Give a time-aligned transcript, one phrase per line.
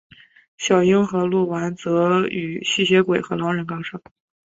[0.57, 4.01] 小樱和鹿丸则与吸血鬼和狼人杠上。